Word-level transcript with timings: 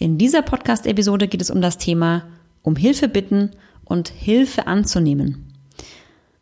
In 0.00 0.16
dieser 0.16 0.42
Podcast-Episode 0.42 1.26
geht 1.26 1.42
es 1.42 1.50
um 1.50 1.60
das 1.60 1.76
Thema 1.76 2.28
um 2.62 2.76
Hilfe 2.76 3.08
bitten 3.08 3.50
und 3.84 4.08
Hilfe 4.08 4.68
anzunehmen. 4.68 5.52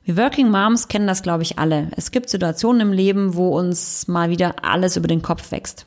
Wir 0.05 0.19
Working 0.19 0.51
Moms 0.51 0.89
kennen 0.89 1.07
das, 1.07 1.23
glaube 1.23 1.43
ich, 1.43 1.59
alle. 1.59 1.89
Es 1.97 2.11
gibt 2.11 2.29
Situationen 2.29 2.83
im 2.83 2.93
Leben, 2.93 3.35
wo 3.35 3.57
uns 3.57 4.09
mal 4.09 4.29
wieder 4.29 4.63
alles 4.63 4.99
über 4.99 5.09
den 5.09 5.23
Kopf 5.23 5.53
wächst. 5.53 5.87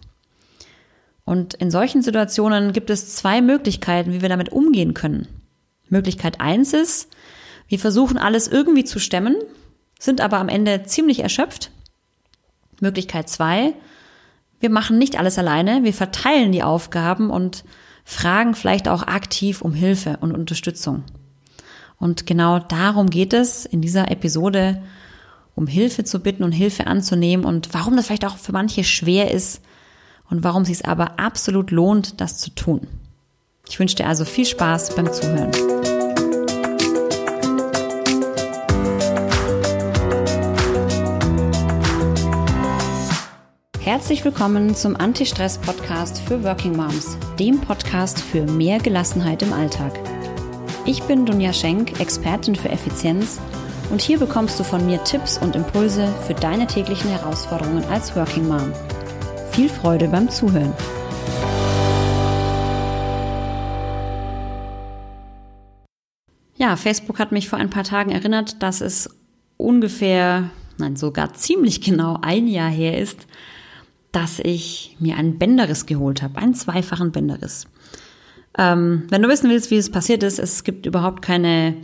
Und 1.26 1.54
in 1.54 1.70
solchen 1.70 2.02
Situationen 2.02 2.74
gibt 2.74 2.90
es 2.90 3.16
zwei 3.16 3.40
Möglichkeiten, 3.40 4.14
wie 4.14 4.24
wir 4.24 4.30
damit 4.30 4.52
umgehen 4.52 4.96
können. 4.96 5.28
Möglichkeit 5.90 6.42
eins 6.42 6.74
ist, 6.74 7.10
wir 7.68 7.78
versuchen 7.78 8.18
alles 8.18 8.48
irgendwie 8.48 8.84
zu 8.84 8.98
stemmen, 8.98 9.36
sind 10.00 10.22
aber 10.22 10.40
am 10.40 10.50
Ende 10.50 10.86
ziemlich 10.86 11.20
erschöpft. 11.20 11.70
Möglichkeit 12.82 13.30
zwei, 13.30 13.76
wir 14.60 14.70
machen 14.70 14.98
nicht 14.98 15.18
alles 15.18 15.38
alleine, 15.38 15.84
wir 15.84 15.94
verteilen 15.94 16.52
die 16.52 16.64
Aufgaben 16.64 17.30
und 17.30 17.64
fragen 18.04 18.56
vielleicht 18.56 18.88
auch 18.88 19.04
aktiv 19.04 19.62
um 19.62 19.74
Hilfe 19.74 20.18
und 20.22 20.34
Unterstützung. 20.34 21.04
Und 21.98 22.26
genau 22.26 22.60
darum 22.60 23.10
geht 23.10 23.34
es 23.34 23.66
in 23.66 23.82
dieser 23.82 24.10
Episode, 24.10 24.82
um 25.56 25.68
Hilfe 25.68 26.04
zu 26.06 26.20
bitten 26.20 26.44
und 26.44 26.54
Hilfe 26.54 26.88
anzunehmen 26.88 27.46
und 27.46 27.74
warum 27.74 27.96
das 27.96 28.08
vielleicht 28.08 28.26
auch 28.26 28.38
für 28.38 28.54
manche 28.54 28.84
schwer 28.84 29.32
ist 29.32 29.62
und 30.30 30.44
warum 30.44 30.62
es 30.62 30.70
sich 30.70 30.86
aber 30.86 31.20
absolut 31.20 31.72
lohnt, 31.72 32.22
das 32.22 32.38
zu 32.38 32.52
tun. 32.52 32.88
Ich 33.68 33.80
wünsche 33.80 33.98
dir 33.98 34.08
also 34.08 34.26
viel 34.26 34.46
Spaß 34.46 34.96
beim 34.96 35.12
Zuhören. 35.12 35.79
Herzlich 44.00 44.24
willkommen 44.24 44.76
zum 44.76 44.96
Anti-Stress-Podcast 44.96 46.22
für 46.22 46.42
Working 46.42 46.74
Moms, 46.74 47.18
dem 47.38 47.60
Podcast 47.60 48.22
für 48.22 48.46
mehr 48.46 48.80
Gelassenheit 48.80 49.42
im 49.42 49.52
Alltag. 49.52 49.92
Ich 50.86 51.04
bin 51.04 51.26
Dunja 51.26 51.52
Schenk, 51.52 52.00
Expertin 52.00 52.56
für 52.56 52.70
Effizienz 52.70 53.42
und 53.92 54.02
hier 54.02 54.18
bekommst 54.18 54.58
du 54.58 54.64
von 54.64 54.86
mir 54.86 55.04
Tipps 55.04 55.38
und 55.38 55.54
Impulse 55.58 56.08
für 56.26 56.34
deine 56.34 56.66
täglichen 56.66 57.10
Herausforderungen 57.10 57.84
als 57.90 58.16
Working 58.16 58.48
Mom. 58.48 58.72
Viel 59.52 59.68
Freude 59.68 60.08
beim 60.08 60.30
Zuhören. 60.30 60.74
Ja, 66.56 66.78
Facebook 66.78 67.20
hat 67.20 67.34
mich 67.34 67.50
vor 67.50 67.60
ein 67.60 67.70
paar 67.70 67.84
Tagen 67.84 68.12
erinnert, 68.12 68.64
dass 68.64 68.80
es 68.80 69.10
ungefähr, 69.58 70.52
nein, 70.78 70.96
sogar 70.96 71.34
ziemlich 71.34 71.82
genau 71.82 72.18
ein 72.22 72.48
Jahr 72.48 72.72
her 72.72 72.98
ist, 72.98 73.28
dass 74.12 74.40
ich 74.40 74.96
mir 75.00 75.18
einen 75.18 75.38
Bänderriss 75.38 75.86
geholt 75.86 76.22
habe, 76.22 76.40
einen 76.40 76.54
zweifachen 76.54 77.12
Bänderriss. 77.12 77.68
Ähm, 78.58 79.04
wenn 79.10 79.22
du 79.22 79.30
wissen 79.30 79.50
willst, 79.50 79.72
wie 79.72 79.78
es 79.78 79.92
passiert 79.92 80.24
ist, 80.24 80.40
es 80.40 80.64
gibt 80.64 80.86
überhaupt 80.86 81.22
keine, 81.22 81.76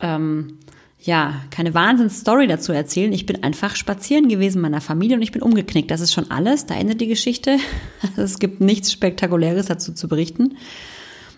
ähm, 0.00 0.58
ja, 1.00 1.34
keine 1.50 1.74
Wahnsinnsstory 1.74 2.46
dazu 2.46 2.72
erzählen. 2.72 3.12
Ich 3.12 3.26
bin 3.26 3.42
einfach 3.42 3.74
spazieren 3.74 4.28
gewesen 4.28 4.60
meiner 4.60 4.80
Familie 4.80 5.16
und 5.16 5.22
ich 5.22 5.32
bin 5.32 5.42
umgeknickt. 5.42 5.90
Das 5.90 6.00
ist 6.00 6.12
schon 6.12 6.30
alles. 6.30 6.66
Da 6.66 6.74
endet 6.74 7.00
die 7.00 7.08
Geschichte. 7.08 7.58
es 8.16 8.38
gibt 8.38 8.60
nichts 8.60 8.92
Spektakuläres 8.92 9.66
dazu 9.66 9.92
zu 9.92 10.08
berichten. 10.08 10.56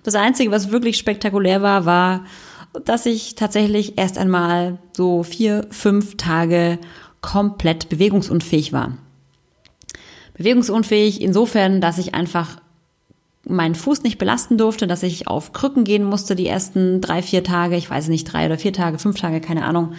Das 0.02 0.14
Einzige, 0.14 0.50
was 0.50 0.70
wirklich 0.70 0.98
spektakulär 0.98 1.62
war, 1.62 1.84
war, 1.86 2.24
dass 2.84 3.06
ich 3.06 3.34
tatsächlich 3.34 3.98
erst 3.98 4.18
einmal 4.18 4.78
so 4.96 5.22
vier, 5.22 5.66
fünf 5.70 6.16
Tage 6.16 6.78
komplett 7.20 7.88
bewegungsunfähig 7.88 8.72
war 8.72 8.96
bewegungsunfähig 10.40 11.20
insofern, 11.20 11.82
dass 11.82 11.98
ich 11.98 12.14
einfach 12.14 12.56
meinen 13.46 13.74
Fuß 13.74 14.02
nicht 14.04 14.16
belasten 14.16 14.56
durfte, 14.56 14.86
dass 14.86 15.02
ich 15.02 15.28
auf 15.28 15.52
Krücken 15.52 15.84
gehen 15.84 16.02
musste 16.02 16.34
die 16.34 16.46
ersten 16.46 17.02
drei, 17.02 17.20
vier 17.20 17.44
Tage, 17.44 17.76
ich 17.76 17.90
weiß 17.90 18.08
nicht, 18.08 18.24
drei 18.24 18.46
oder 18.46 18.56
vier 18.56 18.72
Tage, 18.72 18.98
fünf 18.98 19.20
Tage, 19.20 19.42
keine 19.42 19.64
Ahnung. 19.64 19.92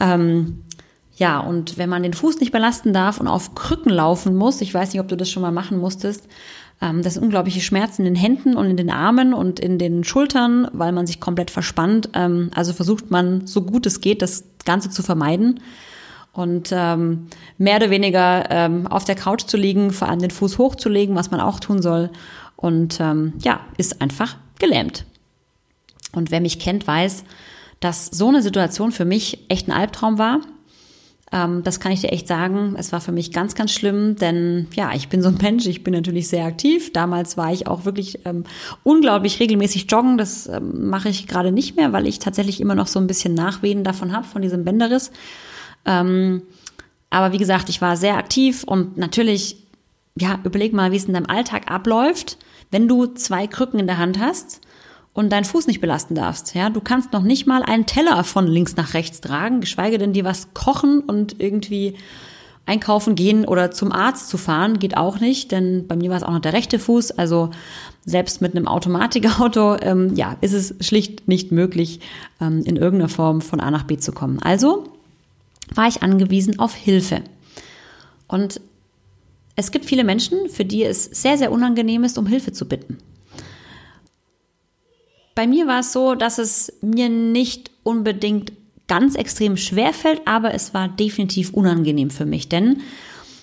Ähm, 0.00 0.64
ja, 1.14 1.38
und 1.38 1.78
wenn 1.78 1.88
man 1.88 2.02
den 2.02 2.12
Fuß 2.12 2.40
nicht 2.40 2.50
belasten 2.50 2.92
darf 2.92 3.20
und 3.20 3.28
auf 3.28 3.54
Krücken 3.54 3.90
laufen 3.90 4.34
muss, 4.34 4.60
ich 4.60 4.74
weiß 4.74 4.92
nicht, 4.92 5.00
ob 5.00 5.08
du 5.08 5.16
das 5.16 5.30
schon 5.30 5.42
mal 5.42 5.52
machen 5.52 5.78
musstest, 5.78 6.26
ähm, 6.80 7.02
das 7.02 7.14
sind 7.14 7.22
unglaubliche 7.22 7.60
Schmerzen 7.60 8.02
in 8.04 8.14
den 8.14 8.20
Händen 8.20 8.56
und 8.56 8.66
in 8.66 8.76
den 8.76 8.90
Armen 8.90 9.32
und 9.32 9.60
in 9.60 9.78
den 9.78 10.02
Schultern, 10.02 10.68
weil 10.72 10.90
man 10.90 11.06
sich 11.06 11.20
komplett 11.20 11.52
verspannt. 11.52 12.10
Ähm, 12.14 12.50
also 12.52 12.72
versucht 12.72 13.12
man, 13.12 13.46
so 13.46 13.62
gut 13.62 13.86
es 13.86 14.00
geht, 14.00 14.22
das 14.22 14.42
Ganze 14.64 14.90
zu 14.90 15.04
vermeiden 15.04 15.60
und 16.38 16.68
ähm, 16.70 17.26
mehr 17.58 17.78
oder 17.78 17.90
weniger 17.90 18.48
ähm, 18.48 18.86
auf 18.86 19.04
der 19.04 19.16
Couch 19.16 19.42
zu 19.48 19.56
liegen, 19.56 19.90
vor 19.90 20.08
allem 20.08 20.20
den 20.20 20.30
Fuß 20.30 20.56
hochzulegen, 20.56 21.16
was 21.16 21.32
man 21.32 21.40
auch 21.40 21.58
tun 21.58 21.82
soll. 21.82 22.10
Und 22.54 23.00
ähm, 23.00 23.32
ja, 23.40 23.58
ist 23.76 24.00
einfach 24.00 24.36
gelähmt. 24.60 25.04
Und 26.12 26.30
wer 26.30 26.40
mich 26.40 26.60
kennt, 26.60 26.86
weiß, 26.86 27.24
dass 27.80 28.06
so 28.06 28.28
eine 28.28 28.40
Situation 28.40 28.92
für 28.92 29.04
mich 29.04 29.46
echt 29.48 29.66
ein 29.66 29.72
Albtraum 29.72 30.16
war. 30.18 30.38
Ähm, 31.32 31.64
das 31.64 31.80
kann 31.80 31.90
ich 31.90 32.02
dir 32.02 32.12
echt 32.12 32.28
sagen. 32.28 32.76
Es 32.78 32.92
war 32.92 33.00
für 33.00 33.10
mich 33.10 33.32
ganz, 33.32 33.56
ganz 33.56 33.72
schlimm, 33.72 34.14
denn 34.14 34.68
ja, 34.76 34.92
ich 34.94 35.08
bin 35.08 35.22
so 35.22 35.30
ein 35.30 35.38
Mensch, 35.42 35.66
ich 35.66 35.82
bin 35.82 35.92
natürlich 35.92 36.28
sehr 36.28 36.44
aktiv. 36.44 36.92
Damals 36.92 37.36
war 37.36 37.52
ich 37.52 37.66
auch 37.66 37.84
wirklich 37.84 38.20
ähm, 38.26 38.44
unglaublich 38.84 39.40
regelmäßig 39.40 39.90
joggen. 39.90 40.18
Das 40.18 40.46
ähm, 40.46 40.88
mache 40.88 41.08
ich 41.08 41.26
gerade 41.26 41.50
nicht 41.50 41.74
mehr, 41.74 41.92
weil 41.92 42.06
ich 42.06 42.20
tatsächlich 42.20 42.60
immer 42.60 42.76
noch 42.76 42.86
so 42.86 43.00
ein 43.00 43.08
bisschen 43.08 43.34
Nachwehen 43.34 43.82
davon 43.82 44.12
habe, 44.12 44.24
von 44.24 44.40
diesem 44.40 44.64
Bänderriss. 44.64 45.10
Ähm, 45.88 46.42
aber 47.10 47.32
wie 47.32 47.38
gesagt, 47.38 47.70
ich 47.70 47.80
war 47.80 47.96
sehr 47.96 48.18
aktiv 48.18 48.62
und 48.64 48.98
natürlich, 48.98 49.56
ja, 50.16 50.38
überleg 50.44 50.74
mal, 50.74 50.92
wie 50.92 50.96
es 50.96 51.06
in 51.06 51.14
deinem 51.14 51.26
Alltag 51.26 51.70
abläuft, 51.70 52.36
wenn 52.70 52.86
du 52.86 53.06
zwei 53.06 53.46
Krücken 53.46 53.80
in 53.80 53.86
der 53.86 53.98
Hand 53.98 54.20
hast 54.20 54.60
und 55.14 55.32
deinen 55.32 55.46
Fuß 55.46 55.66
nicht 55.66 55.80
belasten 55.80 56.14
darfst. 56.14 56.54
Ja, 56.54 56.68
du 56.68 56.82
kannst 56.82 57.12
noch 57.12 57.22
nicht 57.22 57.46
mal 57.46 57.62
einen 57.62 57.86
Teller 57.86 58.22
von 58.24 58.46
links 58.46 58.76
nach 58.76 58.92
rechts 58.92 59.22
tragen, 59.22 59.62
geschweige 59.62 59.96
denn 59.96 60.12
dir 60.12 60.24
was 60.24 60.52
kochen 60.52 61.00
und 61.00 61.40
irgendwie 61.40 61.94
einkaufen 62.66 63.14
gehen 63.14 63.46
oder 63.46 63.70
zum 63.70 63.90
Arzt 63.92 64.28
zu 64.28 64.36
fahren, 64.36 64.78
geht 64.78 64.98
auch 64.98 65.20
nicht, 65.20 65.52
denn 65.52 65.86
bei 65.88 65.96
mir 65.96 66.10
war 66.10 66.18
es 66.18 66.22
auch 66.22 66.32
noch 66.32 66.40
der 66.40 66.52
rechte 66.52 66.78
Fuß. 66.78 67.12
Also 67.12 67.48
selbst 68.04 68.42
mit 68.42 68.54
einem 68.54 68.68
Automatikauto, 68.68 69.76
ähm, 69.80 70.14
ja, 70.14 70.36
ist 70.42 70.52
es 70.52 70.74
schlicht 70.86 71.26
nicht 71.26 71.50
möglich, 71.50 72.00
ähm, 72.42 72.62
in 72.64 72.76
irgendeiner 72.76 73.08
Form 73.08 73.40
von 73.40 73.60
A 73.60 73.70
nach 73.70 73.84
B 73.84 73.96
zu 73.96 74.12
kommen. 74.12 74.38
Also 74.42 74.84
war 75.74 75.88
ich 75.88 76.02
angewiesen 76.02 76.58
auf 76.58 76.74
Hilfe. 76.74 77.22
Und 78.26 78.60
es 79.56 79.70
gibt 79.70 79.84
viele 79.84 80.04
Menschen, 80.04 80.48
für 80.48 80.64
die 80.64 80.84
es 80.84 81.04
sehr, 81.04 81.36
sehr 81.36 81.50
unangenehm 81.50 82.04
ist, 82.04 82.18
um 82.18 82.26
Hilfe 82.26 82.52
zu 82.52 82.68
bitten. 82.68 82.98
Bei 85.34 85.46
mir 85.46 85.66
war 85.66 85.80
es 85.80 85.92
so, 85.92 86.14
dass 86.14 86.38
es 86.38 86.72
mir 86.80 87.08
nicht 87.08 87.70
unbedingt 87.82 88.52
ganz 88.88 89.14
extrem 89.14 89.56
schwer 89.56 89.92
fällt, 89.92 90.22
aber 90.26 90.54
es 90.54 90.74
war 90.74 90.88
definitiv 90.88 91.52
unangenehm 91.52 92.10
für 92.10 92.26
mich, 92.26 92.48
denn 92.48 92.80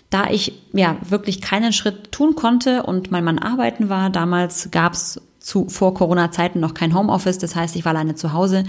da 0.10 0.30
ich 0.30 0.54
ja 0.74 0.98
wirklich 1.08 1.42
keinen 1.42 1.74
Schritt 1.74 2.12
tun 2.12 2.36
konnte 2.36 2.84
und 2.84 3.12
mein 3.12 3.24
Mann 3.24 3.40
arbeiten 3.40 3.90
war, 3.90 4.10
damals 4.10 4.70
gab 4.72 4.94
es 4.94 5.22
zu 5.40 5.70
vor 5.70 5.94
Corona-Zeiten 5.94 6.60
noch 6.60 6.74
kein 6.74 6.96
Homeoffice, 6.96 7.38
das 7.38 7.56
heißt, 7.56 7.76
ich 7.76 7.86
war 7.86 7.94
alleine 7.94 8.16
zu 8.16 8.34
Hause 8.34 8.64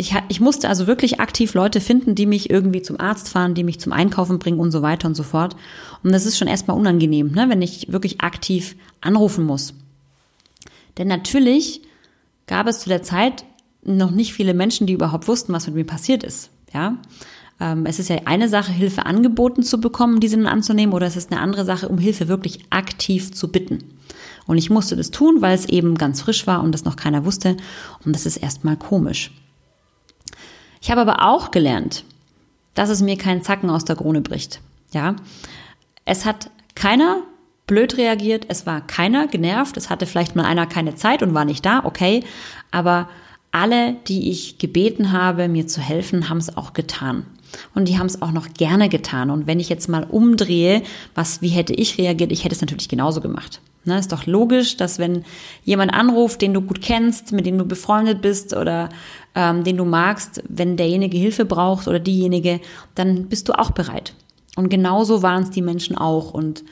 ich, 0.00 0.14
ich 0.28 0.40
musste 0.40 0.68
also 0.68 0.86
wirklich 0.86 1.18
aktiv 1.18 1.54
Leute 1.54 1.80
finden, 1.80 2.14
die 2.14 2.24
mich 2.24 2.50
irgendwie 2.50 2.82
zum 2.82 3.00
Arzt 3.00 3.28
fahren, 3.28 3.54
die 3.54 3.64
mich 3.64 3.80
zum 3.80 3.92
Einkaufen 3.92 4.38
bringen 4.38 4.60
und 4.60 4.70
so 4.70 4.80
weiter 4.80 5.08
und 5.08 5.16
so 5.16 5.24
fort. 5.24 5.56
Und 6.04 6.12
das 6.12 6.24
ist 6.24 6.38
schon 6.38 6.46
erstmal 6.46 6.78
unangenehm, 6.78 7.32
ne, 7.32 7.48
wenn 7.48 7.60
ich 7.60 7.92
wirklich 7.92 8.20
aktiv 8.20 8.76
anrufen 9.00 9.44
muss. 9.44 9.74
Denn 10.96 11.08
natürlich 11.08 11.82
gab 12.46 12.68
es 12.68 12.78
zu 12.78 12.88
der 12.88 13.02
Zeit 13.02 13.44
noch 13.82 14.12
nicht 14.12 14.32
viele 14.32 14.54
Menschen, 14.54 14.86
die 14.86 14.92
überhaupt 14.92 15.26
wussten, 15.26 15.52
was 15.52 15.66
mit 15.66 15.74
mir 15.74 15.84
passiert 15.84 16.22
ist. 16.22 16.50
Ja, 16.72 16.96
ähm, 17.60 17.84
es 17.84 17.98
ist 17.98 18.08
ja 18.08 18.18
eine 18.26 18.48
Sache, 18.48 18.70
Hilfe 18.70 19.04
angeboten 19.04 19.64
zu 19.64 19.80
bekommen, 19.80 20.20
diese 20.20 20.38
anzunehmen, 20.48 20.94
oder 20.94 21.06
es 21.06 21.16
ist 21.16 21.32
eine 21.32 21.40
andere 21.40 21.64
Sache, 21.64 21.88
um 21.88 21.98
Hilfe 21.98 22.28
wirklich 22.28 22.60
aktiv 22.70 23.32
zu 23.32 23.48
bitten. 23.48 23.82
Und 24.46 24.58
ich 24.58 24.70
musste 24.70 24.94
das 24.94 25.10
tun, 25.10 25.40
weil 25.40 25.56
es 25.56 25.66
eben 25.66 25.96
ganz 25.96 26.20
frisch 26.20 26.46
war 26.46 26.62
und 26.62 26.70
das 26.70 26.84
noch 26.84 26.94
keiner 26.94 27.24
wusste. 27.24 27.56
Und 28.04 28.14
das 28.14 28.26
ist 28.26 28.36
erstmal 28.36 28.76
komisch. 28.76 29.32
Ich 30.80 30.90
habe 30.90 31.00
aber 31.00 31.26
auch 31.26 31.50
gelernt, 31.50 32.04
dass 32.74 32.90
es 32.90 33.02
mir 33.02 33.16
keinen 33.16 33.42
Zacken 33.42 33.70
aus 33.70 33.84
der 33.84 33.96
Krone 33.96 34.20
bricht. 34.20 34.60
Ja, 34.92 35.16
es 36.04 36.24
hat 36.24 36.50
keiner 36.74 37.22
blöd 37.66 37.98
reagiert, 37.98 38.46
es 38.48 38.66
war 38.66 38.80
keiner 38.80 39.26
genervt, 39.26 39.76
es 39.76 39.90
hatte 39.90 40.06
vielleicht 40.06 40.36
mal 40.36 40.44
einer 40.44 40.66
keine 40.66 40.94
Zeit 40.94 41.22
und 41.22 41.34
war 41.34 41.44
nicht 41.44 41.66
da, 41.66 41.84
okay, 41.84 42.24
aber 42.70 43.08
alle, 43.50 43.94
die 44.06 44.30
ich 44.30 44.58
gebeten 44.58 45.12
habe, 45.12 45.48
mir 45.48 45.66
zu 45.66 45.80
helfen, 45.80 46.28
haben 46.28 46.38
es 46.38 46.56
auch 46.56 46.72
getan. 46.72 47.26
Und 47.74 47.88
die 47.88 47.98
haben 47.98 48.06
es 48.06 48.22
auch 48.22 48.32
noch 48.32 48.52
gerne 48.54 48.88
getan. 48.88 49.30
Und 49.30 49.46
wenn 49.46 49.60
ich 49.60 49.68
jetzt 49.68 49.88
mal 49.88 50.04
umdrehe, 50.04 50.82
was, 51.14 51.42
wie 51.42 51.48
hätte 51.48 51.74
ich 51.74 51.98
reagiert? 51.98 52.32
Ich 52.32 52.44
hätte 52.44 52.54
es 52.54 52.60
natürlich 52.60 52.88
genauso 52.88 53.20
gemacht. 53.20 53.60
Ne, 53.84 53.98
ist 53.98 54.12
doch 54.12 54.26
logisch, 54.26 54.76
dass 54.76 54.98
wenn 54.98 55.24
jemand 55.64 55.94
anruft, 55.94 56.42
den 56.42 56.52
du 56.52 56.60
gut 56.60 56.82
kennst, 56.82 57.32
mit 57.32 57.46
dem 57.46 57.56
du 57.56 57.64
befreundet 57.64 58.20
bist 58.20 58.54
oder 58.54 58.90
ähm, 59.34 59.64
den 59.64 59.76
du 59.76 59.84
magst, 59.84 60.42
wenn 60.48 60.76
derjenige 60.76 61.16
Hilfe 61.16 61.44
braucht 61.44 61.88
oder 61.88 61.98
diejenige, 61.98 62.60
dann 62.94 63.28
bist 63.28 63.48
du 63.48 63.52
auch 63.58 63.70
bereit. 63.70 64.14
Und 64.56 64.68
genauso 64.68 65.22
waren 65.22 65.44
es 65.44 65.50
die 65.50 65.62
Menschen 65.62 65.96
auch. 65.96 66.34
Und 66.34 66.64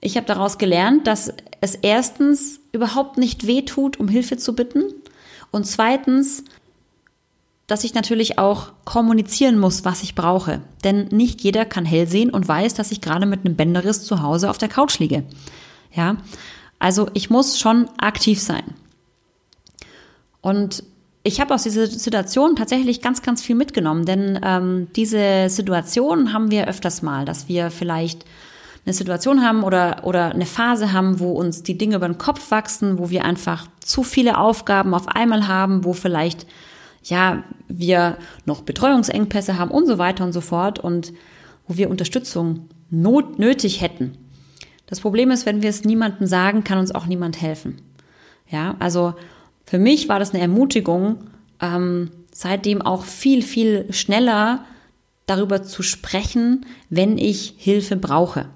ich 0.00 0.16
habe 0.16 0.26
daraus 0.26 0.58
gelernt, 0.58 1.06
dass 1.06 1.32
es 1.60 1.76
erstens 1.76 2.60
überhaupt 2.72 3.16
nicht 3.16 3.46
wehtut, 3.46 3.98
um 3.98 4.08
Hilfe 4.08 4.36
zu 4.36 4.54
bitten 4.54 4.82
und 5.54 5.68
zweitens, 5.68 6.42
dass 7.66 7.84
ich 7.84 7.94
natürlich 7.94 8.38
auch 8.38 8.72
kommunizieren 8.84 9.58
muss, 9.58 9.84
was 9.84 10.02
ich 10.02 10.14
brauche. 10.14 10.60
Denn 10.84 11.08
nicht 11.08 11.40
jeder 11.40 11.64
kann 11.64 11.84
hell 11.84 12.06
sehen 12.06 12.30
und 12.30 12.46
weiß, 12.46 12.74
dass 12.74 12.92
ich 12.92 13.00
gerade 13.00 13.26
mit 13.26 13.44
einem 13.44 13.56
Bänderriss 13.56 14.04
zu 14.04 14.22
Hause 14.22 14.50
auf 14.50 14.58
der 14.58 14.68
Couch 14.68 14.98
liege. 14.98 15.24
Ja, 15.92 16.16
also 16.78 17.08
ich 17.14 17.30
muss 17.30 17.58
schon 17.58 17.88
aktiv 17.98 18.40
sein. 18.40 18.64
Und 20.40 20.84
ich 21.22 21.40
habe 21.40 21.54
aus 21.54 21.62
dieser 21.62 21.86
Situation 21.86 22.54
tatsächlich 22.54 23.00
ganz, 23.00 23.22
ganz 23.22 23.40
viel 23.40 23.56
mitgenommen, 23.56 24.04
denn 24.04 24.38
ähm, 24.44 24.88
diese 24.94 25.48
Situation 25.48 26.34
haben 26.34 26.50
wir 26.50 26.68
öfters 26.68 27.00
mal, 27.00 27.24
dass 27.24 27.48
wir 27.48 27.70
vielleicht 27.70 28.26
eine 28.84 28.92
Situation 28.92 29.42
haben 29.42 29.64
oder, 29.64 30.00
oder 30.02 30.32
eine 30.32 30.44
Phase 30.44 30.92
haben, 30.92 31.20
wo 31.20 31.32
uns 31.32 31.62
die 31.62 31.78
Dinge 31.78 31.96
über 31.96 32.06
den 32.06 32.18
Kopf 32.18 32.50
wachsen, 32.50 32.98
wo 32.98 33.08
wir 33.08 33.24
einfach 33.24 33.66
zu 33.80 34.02
viele 34.02 34.36
Aufgaben 34.36 34.92
auf 34.92 35.08
einmal 35.08 35.48
haben, 35.48 35.84
wo 35.84 35.94
vielleicht, 35.94 36.46
ja, 37.04 37.44
wir 37.68 38.18
noch 38.44 38.62
Betreuungsengpässe 38.62 39.58
haben 39.58 39.70
und 39.70 39.86
so 39.86 39.98
weiter 39.98 40.24
und 40.24 40.32
so 40.32 40.40
fort 40.40 40.78
und 40.78 41.12
wo 41.66 41.76
wir 41.76 41.90
Unterstützung 41.90 42.68
not 42.90 43.38
nötig 43.38 43.80
hätten. 43.80 44.16
Das 44.86 45.00
Problem 45.00 45.30
ist, 45.30 45.46
wenn 45.46 45.62
wir 45.62 45.70
es 45.70 45.84
niemandem 45.84 46.26
sagen, 46.26 46.64
kann 46.64 46.78
uns 46.78 46.94
auch 46.94 47.06
niemand 47.06 47.40
helfen. 47.40 47.80
Ja, 48.48 48.76
also 48.78 49.14
für 49.64 49.78
mich 49.78 50.08
war 50.08 50.18
das 50.18 50.32
eine 50.32 50.42
Ermutigung, 50.42 51.16
ähm, 51.60 52.10
seitdem 52.32 52.82
auch 52.82 53.04
viel, 53.04 53.42
viel 53.42 53.92
schneller 53.92 54.64
darüber 55.26 55.62
zu 55.62 55.82
sprechen, 55.82 56.66
wenn 56.90 57.16
ich 57.16 57.54
Hilfe 57.56 57.96
brauche. 57.96 58.46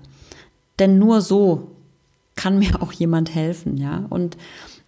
Denn 0.78 0.98
nur 0.98 1.22
so 1.22 1.72
kann 2.36 2.58
mir 2.58 2.82
auch 2.82 2.92
jemand 2.92 3.34
helfen, 3.34 3.76
ja. 3.76 4.04
Und 4.10 4.36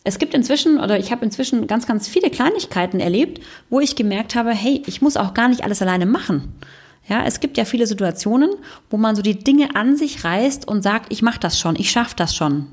es 0.02 0.18
gibt 0.18 0.34
inzwischen 0.34 0.78
oder 0.80 0.98
ich 0.98 1.12
habe 1.12 1.24
inzwischen 1.24 1.66
ganz, 1.66 1.86
ganz 1.86 2.08
viele 2.08 2.30
Kleinigkeiten 2.30 3.00
erlebt, 3.00 3.40
wo 3.68 3.80
ich 3.80 3.96
gemerkt 3.96 4.34
habe, 4.34 4.50
hey, 4.50 4.82
ich 4.86 5.02
muss 5.02 5.16
auch 5.16 5.34
gar 5.34 5.48
nicht 5.48 5.62
alles 5.62 5.82
alleine 5.82 6.06
machen. 6.06 6.54
Ja, 7.08 7.24
es 7.24 7.40
gibt 7.40 7.58
ja 7.58 7.64
viele 7.64 7.86
Situationen, 7.86 8.50
wo 8.88 8.96
man 8.96 9.16
so 9.16 9.22
die 9.22 9.38
Dinge 9.38 9.74
an 9.74 9.96
sich 9.96 10.24
reißt 10.24 10.68
und 10.68 10.82
sagt, 10.82 11.12
ich 11.12 11.22
mache 11.22 11.40
das 11.40 11.58
schon, 11.58 11.76
ich 11.76 11.90
schaffe 11.90 12.14
das 12.16 12.34
schon. 12.34 12.66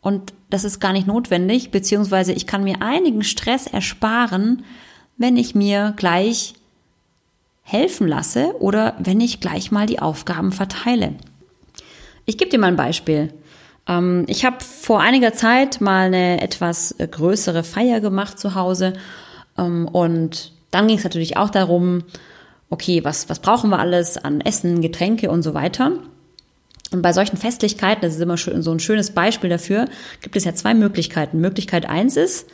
Und 0.00 0.32
das 0.50 0.64
ist 0.64 0.80
gar 0.80 0.92
nicht 0.92 1.06
notwendig, 1.06 1.70
beziehungsweise 1.70 2.32
ich 2.32 2.46
kann 2.46 2.64
mir 2.64 2.80
einigen 2.80 3.24
Stress 3.24 3.66
ersparen, 3.66 4.64
wenn 5.16 5.36
ich 5.36 5.54
mir 5.54 5.94
gleich 5.96 6.54
helfen 7.62 8.06
lasse 8.06 8.54
oder 8.60 8.94
wenn 8.98 9.20
ich 9.20 9.40
gleich 9.40 9.72
mal 9.72 9.86
die 9.86 10.00
Aufgaben 10.00 10.52
verteile. 10.52 11.14
Ich 12.26 12.38
gebe 12.38 12.50
dir 12.50 12.58
mal 12.58 12.68
ein 12.68 12.76
Beispiel. 12.76 13.32
Ähm, 13.86 14.24
ich 14.28 14.44
habe 14.44 14.56
vor 14.60 15.00
einiger 15.00 15.32
Zeit 15.32 15.80
mal 15.80 16.06
eine 16.06 16.40
etwas 16.40 16.94
größere 16.98 17.64
Feier 17.64 18.00
gemacht 18.00 18.38
zu 18.38 18.54
Hause 18.54 18.94
ähm, 19.58 19.88
und 19.88 20.52
dann 20.70 20.88
ging 20.88 20.98
es 20.98 21.04
natürlich 21.04 21.36
auch 21.36 21.50
darum, 21.50 22.02
okay, 22.70 23.04
was, 23.04 23.28
was 23.28 23.38
brauchen 23.38 23.70
wir 23.70 23.78
alles 23.78 24.18
an 24.18 24.40
Essen, 24.40 24.80
Getränke 24.80 25.30
und 25.30 25.42
so 25.42 25.54
weiter. 25.54 25.92
Und 26.90 27.02
bei 27.02 27.12
solchen 27.12 27.36
Festlichkeiten, 27.36 28.02
das 28.02 28.14
ist 28.14 28.20
immer 28.20 28.36
so 28.36 28.70
ein 28.70 28.80
schönes 28.80 29.12
Beispiel 29.12 29.50
dafür, 29.50 29.86
gibt 30.20 30.36
es 30.36 30.44
ja 30.44 30.54
zwei 30.54 30.74
Möglichkeiten. 30.74 31.40
Möglichkeit 31.40 31.88
eins 31.88 32.16
ist, 32.16 32.48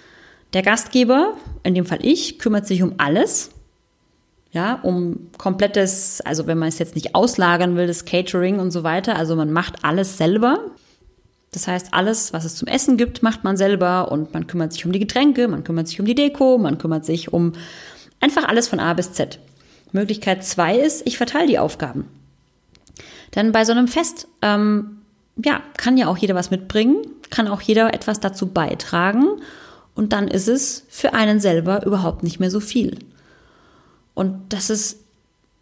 der 0.53 0.62
Gastgeber, 0.62 1.37
in 1.62 1.75
dem 1.75 1.87
Fall 1.87 2.00
ich, 2.03 2.38
kümmert 2.38 2.67
sich 2.67 2.83
um 2.83 2.94
alles. 2.99 3.50
Ja, 4.53 4.81
um 4.83 5.31
komplettes, 5.38 6.21
also 6.23 6.49
wenn 6.49 6.59
man 6.59 6.69
es 6.69 6.81
jetzt 6.81 6.97
nicht 6.97 7.15
auslagern 7.15 7.76
will, 7.76 7.87
das 7.87 8.05
Catering 8.05 8.59
und 8.59 8.73
so 8.73 8.83
weiter. 8.83 9.17
Also 9.17 9.37
man 9.37 9.53
macht 9.53 9.85
alles 9.85 10.19
selber. 10.19 10.59
Das 11.52 11.67
heißt, 11.67 11.88
alles, 11.93 12.32
was 12.32 12.44
es 12.44 12.55
zum 12.55 12.69
Essen 12.69 12.97
gibt, 12.97 13.23
macht 13.23 13.43
man 13.43 13.56
selber 13.56 14.12
und 14.12 14.32
man 14.32 14.47
kümmert 14.47 14.73
sich 14.73 14.87
um 14.87 14.93
die 14.93 15.00
Getränke, 15.00 15.49
man 15.49 15.64
kümmert 15.64 15.88
sich 15.88 15.99
um 15.99 16.06
die 16.06 16.14
Deko, 16.14 16.58
man 16.58 16.79
kümmert 16.79 17.05
sich 17.05 17.32
um 17.32 17.52
einfach 18.20 18.44
alles 18.44 18.69
von 18.69 18.79
A 18.79 18.94
bis 18.94 19.12
Z. 19.12 19.41
Möglichkeit 19.93 20.44
zwei 20.44 20.79
ist, 20.79 21.06
ich 21.06 21.17
verteile 21.17 21.49
die 21.49 21.58
Aufgaben. 21.58 22.06
Denn 23.35 23.50
bei 23.50 23.64
so 23.64 23.73
einem 23.73 23.88
Fest, 23.88 24.29
ähm, 24.43 24.99
ja, 25.44 25.61
kann 25.76 25.97
ja 25.97 26.06
auch 26.06 26.17
jeder 26.17 26.35
was 26.35 26.50
mitbringen, 26.50 27.02
kann 27.31 27.49
auch 27.49 27.61
jeder 27.61 27.94
etwas 27.94 28.20
dazu 28.20 28.47
beitragen 28.47 29.41
und 29.94 30.12
dann 30.12 30.29
ist 30.29 30.49
es 30.49 30.85
für 30.88 31.14
einen 31.14 31.41
selber 31.41 31.85
überhaupt 31.85 32.23
nicht 32.23 32.38
mehr 32.38 32.50
so 32.50 32.61
viel. 32.61 32.99
Und 34.14 34.52
das 34.52 34.70
ist 34.70 35.00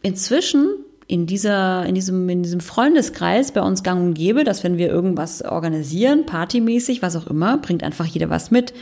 inzwischen 0.03 0.69
in 1.09 1.27
dieser, 1.27 1.87
in 1.87 1.95
diesem, 1.95 2.29
in 2.29 2.43
diesem 2.43 2.61
Freundeskreis 2.61 3.51
bei 3.51 3.63
uns 3.63 3.83
gang 3.83 4.01
und 4.01 4.15
gäbe, 4.15 4.45
dass 4.45 4.63
wenn 4.63 4.79
wir 4.79 4.89
irgendwas 4.89 5.43
organisieren, 5.43 6.27
partymäßig, 6.27 7.03
was 7.03 7.17
auch 7.17 7.27
immer, 7.27 7.59
bringt 7.59 7.83
einfach 7.83 8.05
jeder 8.05 8.31
was 8.31 8.51
mit. 8.51 8.75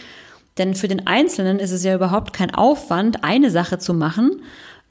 Denn 0.58 0.74
für 0.74 0.88
den 0.88 1.06
Einzelnen 1.06 1.58
ist 1.58 1.70
es 1.70 1.84
ja 1.84 1.94
überhaupt 1.94 2.32
kein 2.32 2.52
Aufwand, 2.52 3.22
eine 3.22 3.50
Sache 3.50 3.78
zu 3.78 3.94
machen, 3.94 4.42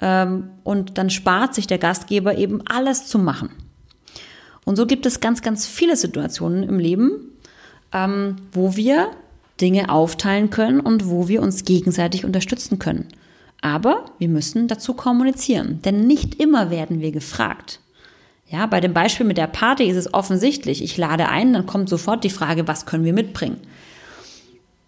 ähm, 0.01 0.49
und 0.63 0.97
dann 0.97 1.09
spart 1.09 1.53
sich 1.53 1.67
der 1.67 1.77
Gastgeber 1.77 2.37
eben 2.37 2.61
alles 2.65 3.07
zu 3.07 3.19
machen. 3.19 3.49
Und 4.65 4.75
so 4.75 4.85
gibt 4.85 5.05
es 5.05 5.19
ganz, 5.19 5.41
ganz 5.41 5.67
viele 5.67 5.95
Situationen 5.95 6.63
im 6.63 6.79
Leben, 6.79 7.31
ähm, 7.93 8.37
wo 8.51 8.75
wir 8.75 9.11
Dinge 9.61 9.89
aufteilen 9.89 10.49
können 10.49 10.79
und 10.79 11.07
wo 11.09 11.27
wir 11.27 11.41
uns 11.41 11.65
gegenseitig 11.65 12.25
unterstützen 12.25 12.79
können. 12.79 13.07
Aber 13.65 14.05
wir 14.19 14.29
müssen 14.29 14.67
dazu 14.67 14.93
kommunizieren, 14.93 15.81
denn 15.83 16.05
nicht 16.05 16.35
immer 16.35 16.69
werden 16.69 17.01
wir 17.01 17.11
gefragt. 17.11 17.79
Ja, 18.47 18.67
bei 18.67 18.79
dem 18.79 18.93
Beispiel 18.93 19.25
mit 19.25 19.39
der 19.39 19.47
Party 19.47 19.85
ist 19.85 19.95
es 19.97 20.13
offensichtlich. 20.13 20.83
Ich 20.83 20.97
lade 20.97 21.29
ein, 21.29 21.51
dann 21.51 21.65
kommt 21.65 21.89
sofort 21.89 22.23
die 22.23 22.29
Frage, 22.29 22.67
was 22.67 22.85
können 22.85 23.05
wir 23.05 23.13
mitbringen? 23.13 23.57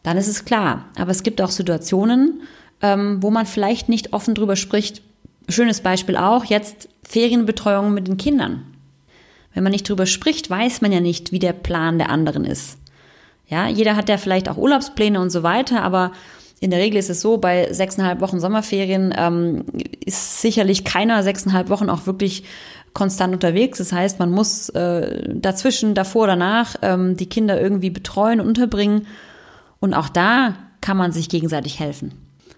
Dann 0.03 0.15
ist 0.15 0.27
es 0.27 0.45
klar. 0.45 0.85
Aber 0.95 1.09
es 1.09 1.23
gibt 1.23 1.41
auch 1.41 1.49
Situationen, 1.49 2.43
ähm, 2.83 3.17
wo 3.23 3.31
man 3.31 3.47
vielleicht 3.47 3.89
nicht 3.89 4.13
offen 4.13 4.35
drüber 4.35 4.55
spricht. 4.55 5.01
Schönes 5.49 5.81
Beispiel 5.81 6.15
auch, 6.15 6.45
jetzt 6.45 6.87
Ferienbetreuung 7.01 7.95
mit 7.95 8.07
den 8.07 8.17
Kindern. 8.17 8.61
Wenn 9.55 9.63
man 9.63 9.71
nicht 9.71 9.89
drüber 9.89 10.05
spricht, 10.05 10.51
weiß 10.51 10.81
man 10.81 10.91
ja 10.91 10.99
nicht, 10.99 11.31
wie 11.31 11.39
der 11.39 11.53
Plan 11.53 11.97
der 11.97 12.11
anderen 12.11 12.45
ist. 12.45 12.77
Ja, 13.47 13.67
jeder 13.67 13.95
hat 13.95 14.07
ja 14.07 14.17
vielleicht 14.17 14.49
auch 14.49 14.57
Urlaubspläne 14.57 15.19
und 15.19 15.31
so 15.31 15.41
weiter, 15.41 15.81
aber 15.81 16.11
in 16.59 16.71
der 16.71 16.79
Regel 16.79 16.97
ist 16.97 17.09
es 17.09 17.21
so, 17.21 17.37
bei 17.37 17.71
sechseinhalb 17.71 18.19
Wochen 18.19 18.39
Sommerferien 18.39 19.13
ähm, 19.15 19.65
ist 20.03 20.41
sicherlich 20.41 20.83
keiner 20.83 21.21
sechseinhalb 21.21 21.69
Wochen 21.69 21.89
auch 21.89 22.07
wirklich 22.07 22.43
konstant 22.93 23.33
unterwegs. 23.33 23.77
Das 23.77 23.91
heißt, 23.93 24.17
man 24.17 24.31
muss 24.31 24.69
äh, 24.69 25.33
dazwischen, 25.35 25.93
davor, 25.93 26.25
danach 26.25 26.75
ähm, 26.81 27.15
die 27.15 27.29
Kinder 27.29 27.61
irgendwie 27.61 27.91
betreuen, 27.91 28.41
unterbringen. 28.41 29.05
Und 29.79 29.93
auch 29.93 30.09
da 30.09 30.55
kann 30.81 30.97
man 30.97 31.11
sich 31.11 31.29
gegenseitig 31.29 31.79
helfen. 31.79 32.13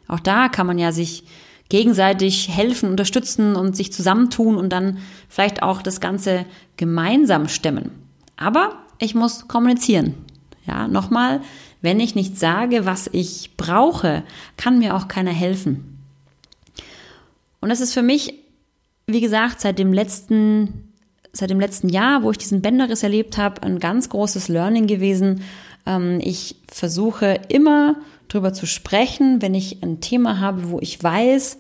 Auch 0.08 0.22
da 0.22 0.48
kann 0.48 0.66
man 0.66 0.80
ja 0.80 0.94
sich 0.94 1.26
gegenseitig 1.68 2.50
helfen, 2.50 2.90
unterstützen 2.90 3.56
und 3.56 3.76
sich 3.76 3.92
zusammentun 3.92 4.56
und 4.56 4.70
dann 4.70 5.00
vielleicht 5.28 5.62
auch 5.62 5.82
das 5.82 6.00
Ganze 6.00 6.46
gemeinsam 6.78 7.48
stemmen. 7.48 7.92
Aber 8.38 8.78
ich 8.98 9.16
muss 9.16 9.48
kommunizieren. 9.48 10.16
Ja, 10.66 10.88
nochmal, 10.88 11.42
wenn 11.82 12.00
ich 12.00 12.16
nicht 12.16 12.38
sage, 12.38 12.86
was 12.86 13.10
ich 13.12 13.52
brauche, 13.58 14.24
kann 14.58 14.80
mir 14.80 14.96
auch 14.96 15.08
keiner 15.08 15.32
helfen. 15.32 15.98
Und 17.62 17.70
das 17.70 17.82
ist 17.82 17.94
für 17.94 18.02
mich, 18.02 18.34
wie 19.08 19.22
gesagt, 19.22 19.62
seit 19.62 19.80
dem 19.80 19.94
letzten, 19.94 20.92
seit 21.32 21.50
dem 21.50 21.60
letzten 21.60 21.90
Jahr, 21.90 22.24
wo 22.24 22.32
ich 22.32 22.38
diesen 22.38 22.62
Bänderriss 22.62 23.04
erlebt 23.04 23.38
habe, 23.38 23.64
ein 23.64 23.80
ganz 23.80 24.10
großes 24.10 24.48
Learning 24.48 24.88
gewesen. 24.88 25.44
Ähm, 25.86 26.20
ich 26.22 26.56
versuche 26.68 27.40
immer 27.50 27.96
drüber 28.28 28.54
zu 28.54 28.66
sprechen, 28.66 29.42
wenn 29.42 29.54
ich 29.54 29.82
ein 29.84 30.02
Thema 30.02 30.40
habe, 30.40 30.70
wo 30.70 30.80
ich 30.80 31.02
weiß, 31.02 31.58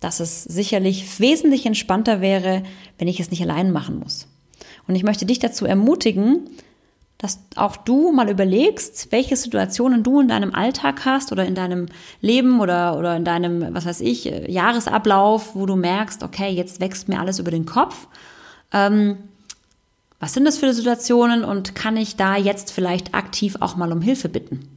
dass 0.00 0.20
es 0.20 0.44
sicherlich 0.44 1.20
wesentlich 1.20 1.66
entspannter 1.66 2.20
wäre, 2.20 2.62
wenn 2.98 3.08
ich 3.08 3.20
es 3.20 3.30
nicht 3.30 3.42
allein 3.42 3.72
machen 3.72 3.98
muss. 3.98 4.26
Und 4.88 4.94
ich 4.94 5.04
möchte 5.04 5.26
dich 5.26 5.38
dazu 5.38 5.64
ermutigen, 5.64 6.48
dass 7.22 7.38
auch 7.54 7.76
du 7.76 8.10
mal 8.10 8.28
überlegst, 8.28 9.12
welche 9.12 9.36
Situationen 9.36 10.02
du 10.02 10.20
in 10.20 10.26
deinem 10.26 10.52
Alltag 10.52 11.04
hast 11.04 11.30
oder 11.30 11.44
in 11.44 11.54
deinem 11.54 11.86
Leben 12.20 12.60
oder, 12.60 12.98
oder 12.98 13.14
in 13.16 13.24
deinem, 13.24 13.72
was 13.72 13.86
weiß 13.86 14.00
ich, 14.00 14.24
Jahresablauf, 14.24 15.54
wo 15.54 15.64
du 15.64 15.76
merkst, 15.76 16.24
okay, 16.24 16.50
jetzt 16.50 16.80
wächst 16.80 17.08
mir 17.08 17.20
alles 17.20 17.38
über 17.38 17.52
den 17.52 17.64
Kopf. 17.64 18.08
Ähm, 18.72 19.18
was 20.18 20.34
sind 20.34 20.44
das 20.46 20.58
für 20.58 20.74
Situationen 20.74 21.44
und 21.44 21.76
kann 21.76 21.96
ich 21.96 22.16
da 22.16 22.36
jetzt 22.36 22.72
vielleicht 22.72 23.14
aktiv 23.14 23.56
auch 23.60 23.76
mal 23.76 23.92
um 23.92 24.02
Hilfe 24.02 24.28
bitten? 24.28 24.68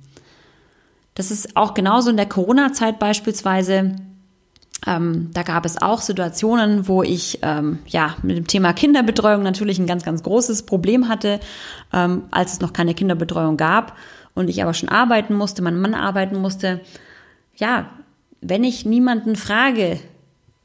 Das 1.15 1.31
ist 1.31 1.57
auch 1.57 1.73
genauso 1.73 2.11
in 2.11 2.17
der 2.17 2.29
Corona-Zeit 2.29 2.99
beispielsweise. 2.99 3.95
Ähm, 4.87 5.29
da 5.33 5.43
gab 5.43 5.65
es 5.65 5.81
auch 5.81 6.01
Situationen, 6.01 6.87
wo 6.87 7.01
ich 7.01 7.39
ähm, 7.41 7.79
ja 7.87 8.15
mit 8.21 8.37
dem 8.37 8.47
Thema 8.47 8.73
Kinderbetreuung 8.73 9.41
natürlich 9.41 9.79
ein 9.79 9.87
ganz, 9.87 10.03
ganz 10.03 10.21
großes 10.23 10.63
Problem 10.63 11.09
hatte, 11.09 11.39
ähm, 11.91 12.23
als 12.31 12.53
es 12.53 12.61
noch 12.61 12.73
keine 12.73 12.93
Kinderbetreuung 12.93 13.57
gab 13.57 13.97
und 14.35 14.49
ich 14.49 14.61
aber 14.61 14.73
schon 14.73 14.89
arbeiten 14.89 15.33
musste, 15.33 15.61
mein 15.61 15.79
Mann 15.79 15.95
arbeiten 15.95 16.39
musste. 16.39 16.81
Ja, 17.55 17.89
wenn 18.41 18.63
ich 18.63 18.85
niemanden 18.85 19.35
frage, 19.35 19.99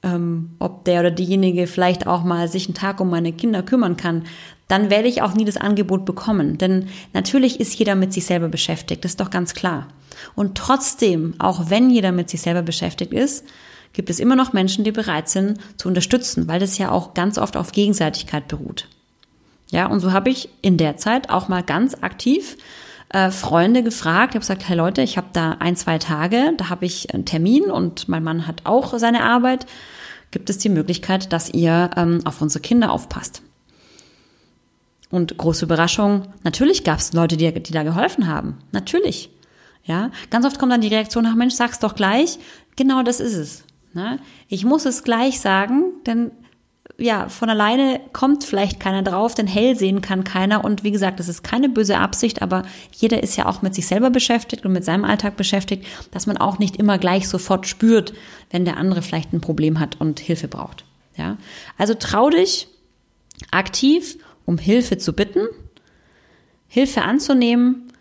ähm, 0.03 0.50
ob 0.59 0.85
der 0.85 1.00
oder 1.00 1.11
diejenige 1.11 1.67
vielleicht 1.67 2.07
auch 2.07 2.25
mal 2.25 2.49
sich 2.49 2.67
einen 2.67 2.75
Tag 2.75 3.00
um 3.00 3.11
meine 3.11 3.33
Kinder 3.33 3.62
kümmern 3.62 3.97
kann, 3.97 4.25
dann 4.69 4.91
werde 4.91 5.09
ich 5.09 5.23
auch 5.23 5.35
nie 5.35 5.45
das 5.45 5.57
Angebot 5.57 6.05
bekommen. 6.05 6.59
Denn 6.59 6.89
natürlich 7.12 7.59
ist 7.59 7.75
jeder 7.79 7.95
mit 7.95 8.12
sich 8.12 8.25
selber 8.25 8.49
beschäftigt, 8.49 9.05
das 9.05 9.12
ist 9.12 9.21
doch 9.21 9.31
ganz 9.31 9.55
klar. 9.55 9.89
Und 10.35 10.57
trotzdem, 10.57 11.35
auch 11.39 11.71
wenn 11.71 11.91
jeder 11.91 12.12
mit 12.12 12.31
sich 12.31 12.43
selber 12.43 12.62
beschäftigt 12.62 13.12
ist, 13.12 13.45
gibt 13.93 14.11
es 14.11 14.21
immer 14.21 14.37
noch 14.37 14.53
Menschen, 14.53 14.85
die 14.85 14.93
bereit 14.93 15.29
sind 15.29 15.59
zu 15.77 15.89
unterstützen, 15.89 16.49
weil 16.49 16.61
das 16.61 16.79
ja 16.79 16.91
auch 16.91 17.15
ganz 17.15 17.39
oft 17.39 17.57
auf 17.57 17.73
Gegenseitigkeit 17.73 18.49
beruht. 18.49 18.89
Ja, 19.71 19.87
und 19.87 20.01
so 20.01 20.13
habe 20.13 20.31
ich 20.31 20.49
in 20.63 20.77
der 20.77 20.97
Zeit 20.97 21.31
auch 21.31 21.49
mal 21.49 21.63
ganz 21.63 21.95
aktiv 22.01 22.57
äh, 23.11 23.31
Freunde 23.31 23.83
gefragt. 23.83 24.31
Ich 24.31 24.37
habe 24.37 24.41
gesagt, 24.41 24.69
hey 24.69 24.77
Leute, 24.77 25.03
ich 25.03 25.17
habe 25.17 25.29
da 25.33 25.53
ein, 25.61 25.77
zwei 25.77 25.99
Tage, 25.99 26.53
da 26.57 26.69
habe 26.69 26.87
ich 26.87 27.13
einen 27.15 27.25
Termin 27.25 27.65
und 27.65 28.09
mein 28.09 28.25
Mann 28.25 28.47
hat 28.47 28.63
auch 28.65 28.99
seine 28.99 29.23
Arbeit. 29.23 29.67
Gibt 30.31 30.51
es 30.51 30.59
die 30.59 30.69
Möglichkeit, 30.69 31.33
dass 31.33 31.51
ihr 31.51 31.91
ähm, 31.97 32.21
auf 32.25 32.41
unsere 32.41 32.63
Kinder 32.63 32.93
aufpasst? 32.93 33.43
Und 35.11 35.37
große 35.37 35.65
Überraschung, 35.65 36.29
natürlich 36.45 36.85
gab 36.85 37.01
es 37.01 37.13
Leute, 37.13 37.37
die, 37.37 37.53
die 37.53 37.73
da 37.73 37.83
geholfen 37.83 38.29
haben. 38.29 38.59
Natürlich. 38.71 39.31
Ja, 39.83 40.11
ganz 40.31 40.47
oft 40.47 40.59
kommt 40.59 40.71
dann 40.71 40.83
die 40.83 40.89
Reaktion, 40.89 41.27
ach 41.27 41.35
Mensch, 41.35 41.55
sag's 41.55 41.81
doch 41.81 41.97
gleich. 41.97 42.39
Genau 42.77 43.03
das 43.03 43.19
ist 43.19 43.35
es. 43.35 43.65
Ne? 43.93 44.19
Ich 44.49 44.65
muss 44.65 44.85
es 44.87 45.03
gleich 45.03 45.41
sagen, 45.41 45.93
denn 46.07 46.31
ja, 46.99 47.29
von 47.29 47.49
alleine 47.49 48.01
kommt 48.13 48.45
vielleicht 48.45 48.79
keiner 48.79 49.03
drauf, 49.03 49.35
denn 49.35 49.47
hell 49.47 49.75
sehen 49.77 50.03
kann 50.03 50.23
keiner. 50.23 50.65
Und 50.65 50.85
wie 50.85 50.91
gesagt, 50.91 51.19
das 51.19 51.29
ist 51.29 51.43
keine 51.43 51.69
böse 51.69 51.99
Absicht, 51.99 52.43
aber 52.43 52.63
jeder 52.93 53.23
ist 53.23 53.37
ja 53.37 53.47
auch 53.47 53.63
mit 53.63 53.75
sich 53.75 53.87
selber 53.87 54.11
beschäftigt 54.11 54.67
und 54.67 54.73
mit 54.73 54.85
seinem 54.85 55.05
Alltag 55.05 55.37
beschäftigt, 55.37 55.87
dass 56.11 56.27
man 56.27 56.37
auch 56.37 56.59
nicht 56.59 56.77
immer 56.77 56.99
gleich 56.99 57.27
sofort 57.29 57.67
spürt, 57.67 58.13
wenn 58.51 58.67
der 58.67 58.77
andere 58.77 59.01
vielleicht 59.01 59.33
ein 59.33 59.41
Problem 59.41 59.81
hat 59.81 60.01
und 60.01 60.21
Hilfe 60.21 60.47
braucht. 60.49 60.85
Ja, 61.17 61.39
also 61.79 61.95
trau 61.95 62.29
dich 62.29 62.69
aktiv, 63.51 64.19
um 64.45 64.59
Hilfe 64.59 64.99
zu 64.99 65.15
bitten. 65.15 65.47
Hilfe 66.69 67.03
anzunehmen 67.03 67.93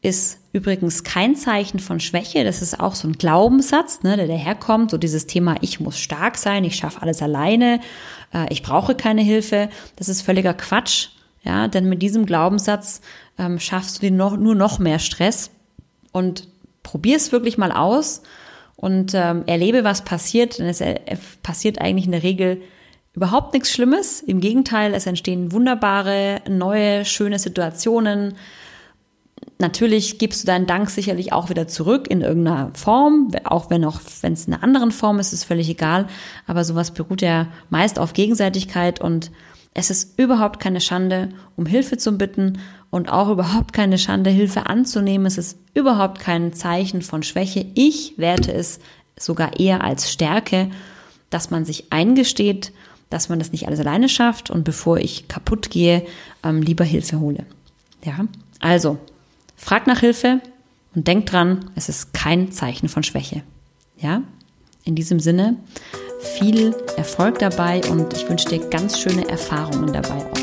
ist 0.00 0.41
übrigens 0.52 1.02
kein 1.02 1.34
Zeichen 1.34 1.78
von 1.78 1.98
Schwäche. 1.98 2.44
Das 2.44 2.60
ist 2.60 2.78
auch 2.78 2.94
so 2.94 3.08
ein 3.08 3.14
Glaubenssatz, 3.14 4.02
ne, 4.02 4.16
der 4.16 4.26
daherkommt. 4.26 4.90
So 4.90 4.98
dieses 4.98 5.26
Thema, 5.26 5.56
ich 5.60 5.80
muss 5.80 5.98
stark 5.98 6.36
sein, 6.36 6.64
ich 6.64 6.76
schaffe 6.76 7.00
alles 7.02 7.22
alleine, 7.22 7.80
äh, 8.34 8.46
ich 8.50 8.62
brauche 8.62 8.94
keine 8.94 9.22
Hilfe. 9.22 9.70
Das 9.96 10.08
ist 10.08 10.22
völliger 10.22 10.54
Quatsch. 10.54 11.08
Ja, 11.44 11.66
denn 11.66 11.88
mit 11.88 12.02
diesem 12.02 12.24
Glaubenssatz 12.24 13.00
ähm, 13.36 13.58
schaffst 13.58 13.96
du 13.96 14.00
dir 14.02 14.12
noch, 14.12 14.36
nur 14.36 14.54
noch 14.54 14.78
mehr 14.78 14.98
Stress. 14.98 15.50
Und 16.12 16.46
probier 16.82 17.16
es 17.16 17.32
wirklich 17.32 17.58
mal 17.58 17.72
aus 17.72 18.22
und 18.76 19.12
ähm, 19.14 19.44
erlebe, 19.46 19.82
was 19.82 20.04
passiert. 20.04 20.58
Denn 20.58 20.66
es 20.66 20.80
äh, 20.80 21.00
passiert 21.42 21.80
eigentlich 21.80 22.04
in 22.04 22.12
der 22.12 22.22
Regel 22.22 22.62
überhaupt 23.14 23.54
nichts 23.54 23.72
Schlimmes. 23.72 24.20
Im 24.20 24.40
Gegenteil, 24.40 24.94
es 24.94 25.06
entstehen 25.06 25.50
wunderbare, 25.50 26.42
neue, 26.48 27.04
schöne 27.04 27.38
Situationen 27.38 28.34
Natürlich 29.62 30.18
gibst 30.18 30.42
du 30.42 30.46
deinen 30.48 30.66
Dank 30.66 30.90
sicherlich 30.90 31.32
auch 31.32 31.48
wieder 31.48 31.68
zurück 31.68 32.10
in 32.10 32.20
irgendeiner 32.20 32.72
Form, 32.74 33.30
auch 33.44 33.70
wenn 33.70 33.84
auch 33.84 34.00
wenn 34.20 34.32
es 34.32 34.48
in 34.48 34.54
einer 34.54 34.64
anderen 34.64 34.90
Form 34.90 35.20
ist, 35.20 35.32
ist 35.32 35.44
völlig 35.44 35.68
egal. 35.68 36.08
Aber 36.48 36.64
sowas 36.64 36.90
beruht 36.90 37.22
ja 37.22 37.46
meist 37.70 38.00
auf 38.00 38.12
Gegenseitigkeit 38.12 39.00
und 39.00 39.30
es 39.72 39.88
ist 39.88 40.18
überhaupt 40.18 40.58
keine 40.58 40.80
Schande, 40.80 41.28
um 41.54 41.64
Hilfe 41.64 41.96
zu 41.96 42.18
bitten 42.18 42.58
und 42.90 43.08
auch 43.08 43.28
überhaupt 43.28 43.72
keine 43.72 43.98
Schande, 43.98 44.30
Hilfe 44.30 44.66
anzunehmen. 44.66 45.26
Es 45.26 45.38
ist 45.38 45.58
überhaupt 45.74 46.18
kein 46.18 46.52
Zeichen 46.52 47.00
von 47.00 47.22
Schwäche. 47.22 47.64
Ich 47.76 48.14
werte 48.16 48.52
es 48.52 48.80
sogar 49.16 49.60
eher 49.60 49.84
als 49.84 50.10
Stärke, 50.10 50.70
dass 51.30 51.52
man 51.52 51.64
sich 51.64 51.92
eingesteht, 51.92 52.72
dass 53.10 53.28
man 53.28 53.38
das 53.38 53.52
nicht 53.52 53.68
alles 53.68 53.78
alleine 53.78 54.08
schafft 54.08 54.50
und 54.50 54.64
bevor 54.64 54.98
ich 54.98 55.28
kaputt 55.28 55.70
gehe, 55.70 56.04
ähm, 56.42 56.62
lieber 56.62 56.82
Hilfe 56.82 57.20
hole. 57.20 57.46
Ja, 58.04 58.26
also 58.58 58.98
Frag 59.62 59.86
nach 59.86 60.00
Hilfe 60.00 60.40
und 60.92 61.06
denk 61.06 61.26
dran, 61.26 61.70
es 61.76 61.88
ist 61.88 62.12
kein 62.12 62.50
Zeichen 62.50 62.88
von 62.88 63.04
Schwäche. 63.04 63.44
Ja? 63.96 64.24
In 64.84 64.96
diesem 64.96 65.20
Sinne, 65.20 65.56
viel 66.36 66.74
Erfolg 66.96 67.38
dabei 67.38 67.80
und 67.88 68.12
ich 68.12 68.28
wünsche 68.28 68.48
dir 68.48 68.58
ganz 68.70 68.98
schöne 68.98 69.28
Erfahrungen 69.28 69.92
dabei 69.92 70.16
auch. 70.16 70.41